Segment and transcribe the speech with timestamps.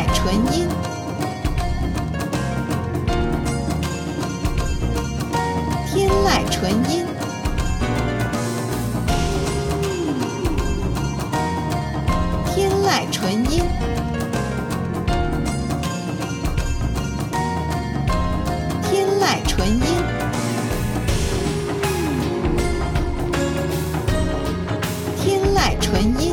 [0.00, 0.68] 天籁纯音，
[5.92, 7.04] 天籁纯音，
[12.46, 13.62] 天籁纯音，
[18.82, 19.84] 天籁纯音。
[25.22, 26.32] 天籁纯音，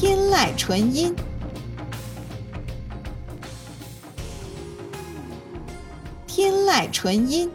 [0.00, 1.14] 天籁纯音，
[6.26, 7.50] 天籁纯音。